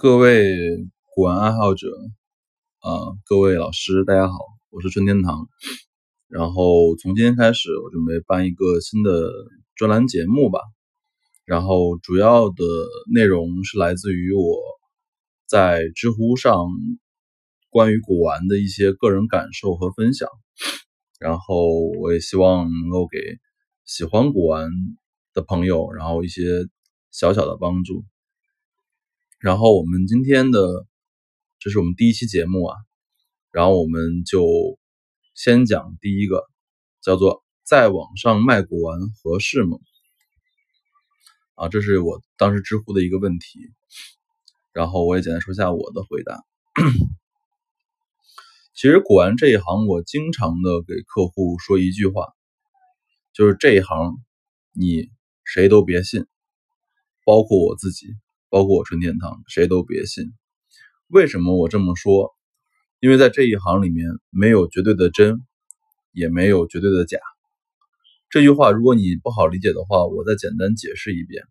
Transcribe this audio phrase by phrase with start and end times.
[0.00, 1.88] 各位古玩爱好者
[2.78, 4.38] 啊，各位老师，大家好，
[4.70, 5.48] 我是春天堂。
[6.28, 9.28] 然后从今天开始，我准备办一个新的
[9.74, 10.60] 专栏节目吧。
[11.44, 12.64] 然后主要的
[13.12, 14.60] 内容是来自于我
[15.48, 16.68] 在知乎上
[17.68, 20.28] 关于古玩的一些个人感受和分享。
[21.18, 21.66] 然后
[22.00, 23.18] 我也希望能够给
[23.84, 24.70] 喜欢古玩
[25.34, 26.44] 的朋友，然后一些
[27.10, 28.04] 小小的帮助。
[29.40, 30.84] 然后我们今天的
[31.60, 32.76] 这是我们第一期节目啊，
[33.52, 34.78] 然后我们就
[35.34, 36.44] 先讲第一个，
[37.00, 39.78] 叫做在网上卖古玩合适吗？
[41.54, 43.60] 啊，这是我当时知乎的一个问题，
[44.72, 46.44] 然后我也简单说一下我的回答。
[48.74, 52.26] 其实古玩这一行，我经常的给客户说一句话，
[53.32, 54.16] 就是这一行
[54.72, 55.10] 你
[55.44, 56.26] 谁都别信，
[57.24, 58.08] 包括我自己。
[58.50, 60.32] 包括我春天堂，谁都别信。
[61.08, 62.34] 为什么我这么说？
[63.00, 65.40] 因为在这一行里面，没有绝对的真，
[66.12, 67.18] 也没有绝对的假。
[68.30, 71.44] 这句话如果你不好理解的话，我再简单解释一遍：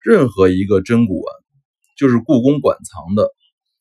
[0.00, 1.34] 任何一个真古玩，
[1.96, 3.30] 就是故宫馆藏的，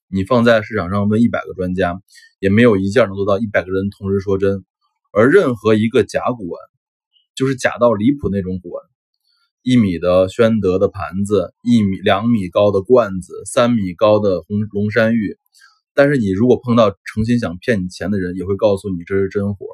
[0.08, 2.02] 你放在市场上问一百个专家，
[2.40, 4.66] 也没有一件能做到一百个人同时说真。
[5.14, 6.62] 而任何一个假古玩，
[7.36, 8.91] 就是假到离谱那种古玩。
[9.64, 15.38] 一米的宣德的盘子，一米两米高的罐子，三米高的红龙山玉。
[15.94, 19.68] 但是你如果碰到诚心想骗你钱的人，也会告诉你这是真货。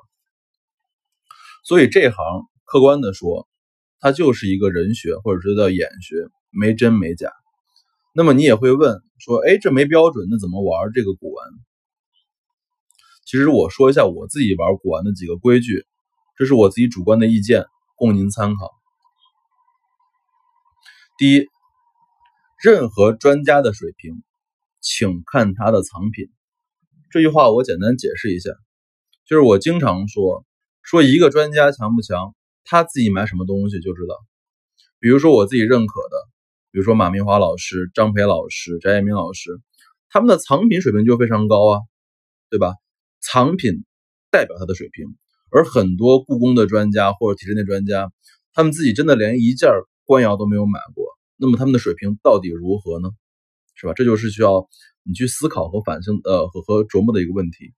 [1.64, 2.18] 所以这行
[2.66, 3.48] 客观的说，
[4.00, 7.32] 它就是一个人学，或者说叫眼学，没真没假。
[8.14, 11.48] 那么你也会问说，哎，这没标准，那怎么玩这个古玩？
[13.26, 15.86] 其实我说一下我自己玩古玩的几个规矩，
[16.36, 18.77] 这是我自己主观的意见，供您参考。
[21.18, 21.48] 第一，
[22.64, 24.22] 任何专家的水平，
[24.82, 26.30] 请看他的藏品。
[27.10, 28.52] 这句话我简单解释一下，
[29.26, 30.46] 就是我经常说，
[30.84, 32.36] 说一个专家强不强，
[32.66, 34.16] 他自己买什么东西就知道。
[35.00, 36.30] 比如说我自己认可的，
[36.70, 39.60] 比如说马明华老师、张培老师、翟彦明老师，
[40.10, 41.82] 他们的藏品水平就非常高啊，
[42.52, 42.76] 对吧？
[43.22, 43.86] 藏品
[44.30, 45.08] 代表他的水平，
[45.50, 48.12] 而很多故宫的专家或者体制内专家，
[48.54, 49.68] 他们自己真的连一件
[50.06, 51.07] 官窑都没有买过。
[51.38, 53.10] 那么他们的水平到底如何呢？
[53.76, 53.94] 是吧？
[53.94, 54.68] 这就是需要
[55.04, 57.74] 你去思考和反省呃和和琢磨的一个问题。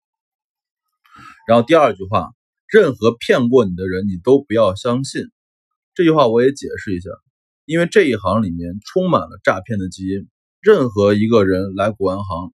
[1.46, 2.30] 然后第二句话，
[2.72, 5.24] 任何骗过你的人，你都不要相信。
[5.94, 7.10] 这句话我也解释一下，
[7.66, 10.30] 因为这一行里面充满了诈骗的基因。
[10.62, 12.54] 任何一个人来古玩行，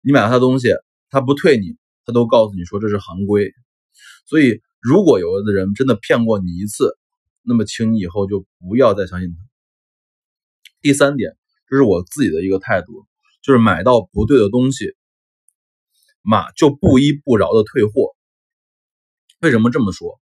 [0.00, 0.68] 你买了他东西，
[1.10, 3.52] 他不退你，他都告诉你说这是行规。
[4.26, 6.96] 所以如果有的人真的骗过你一次，
[7.42, 9.47] 那么请你以后就不要再相信他。
[10.80, 11.36] 第三点，
[11.68, 13.06] 这是我自己的一个态度，
[13.42, 14.94] 就是买到不对的东西，
[16.22, 18.14] 马就不依不饶的退货。
[19.40, 20.20] 为什么这么说？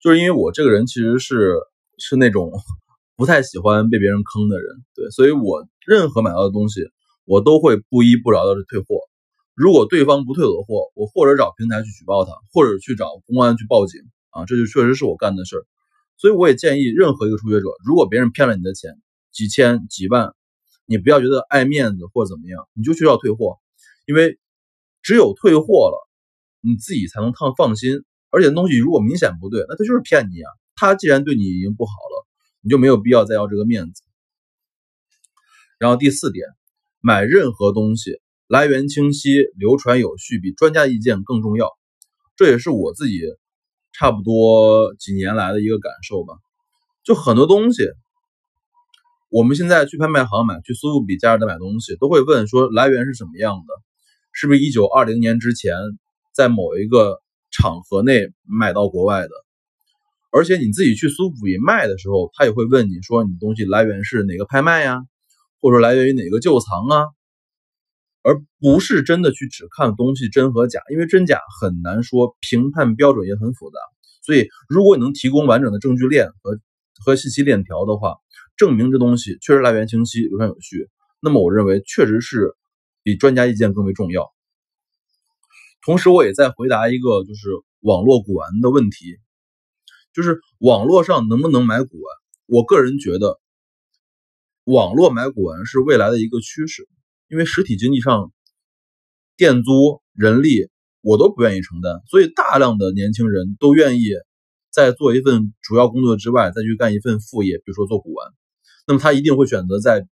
[0.00, 1.54] 就是因为我这个人其实是
[1.98, 2.52] 是那种
[3.16, 6.82] 不太喜欢被别人坑的人，对，所以我任何买到的东西，
[7.24, 9.00] 我都会不依不饶的退货。
[9.54, 15.66] 如果对方不退我的货，我或者找平台去举报他，或者去找公安去报警啊，这就确实是我干的事儿。
[16.16, 18.96] 所以我也建议任何一个初学者，如果别人骗了你的钱，
[19.32, 20.34] 几千几万，
[20.86, 23.58] 你不要觉得爱面子或者怎么样，你就需要退货，
[24.06, 24.38] 因为
[25.02, 26.08] 只有退货了，
[26.60, 28.04] 你自己才能放放心。
[28.30, 30.50] 而且东西如果明显不对，那他就是骗你啊！
[30.76, 32.26] 他既然对你已经不好了，
[32.60, 34.02] 你就没有必要再要这个面子。
[35.78, 36.46] 然后第四点，
[37.00, 41.70] 买任何东西来源清晰、流传有序，比专家意见更重要。
[42.36, 43.20] 这也是我自己
[43.92, 46.34] 差不多几年来的一个感受吧。
[47.04, 47.82] 就很多东西。
[49.30, 53.74] 我们现在去拍卖行买，去苏富比、佳士得买东西，都会问说来源是什么样的，
[54.32, 55.76] 是不是一九二零年之前
[56.34, 59.30] 在某一个场合内买到国外的？
[60.30, 65.02] 而且你自己去苏富比卖的时候，他也会问你说你东西来源是哪个拍卖呀，
[65.60, 67.04] 或者来源于哪个旧藏啊，
[68.22, 73.78] 而不是真的去只看东西真和假，因为真假很难说，评判标准也很复杂。
[74.22, 76.58] 所以如果你能提供完整的证据链和
[77.04, 78.16] 和信息链条的话，
[78.58, 80.90] 证明这东西确实来源清晰、流传有序，
[81.20, 82.56] 那么我认为确实是
[83.04, 84.30] 比专家意见更为重要。
[85.80, 87.48] 同时，我也在回答一个就是
[87.80, 89.16] 网络古玩的问题，
[90.12, 92.16] 就是网络上能不能买古玩？
[92.46, 93.38] 我个人觉得，
[94.64, 96.88] 网络买古玩是未来的一个趋势，
[97.28, 98.32] 因为实体经济上
[99.36, 100.68] 店租、人力
[101.00, 104.08] 我都不愿意承担，所以大量的年轻人都愿意
[104.72, 108.32] 在做一份主要工作之外，再去干一份副业，比如说做古玩。
[108.88, 110.08] 那么他一定会选择在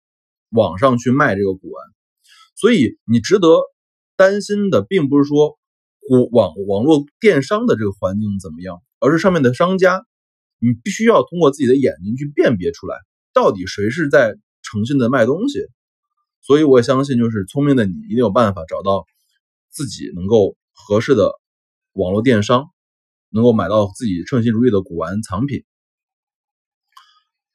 [0.50, 1.86] 网上去卖这个古玩。
[2.56, 3.48] 所以你值得
[4.18, 5.60] 担心的，并不是说
[6.08, 10.04] 古网网络电商的这个环境怎么样，而是上面的商家，
[10.58, 12.98] 你必须要通过自己的眼睛去辨别出来，
[13.32, 15.60] 到底谁是在诚信的卖东西。
[16.42, 19.06] 所以我相信，就是聪明的你一定有办法找到
[19.70, 21.32] 自己能够合适的
[21.94, 22.70] 网络电商，
[23.30, 25.64] 能够买到自己称心如意的古玩藏品。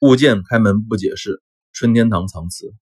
[0.01, 1.43] 物件开门不解释，
[1.73, 2.73] 春天堂藏词。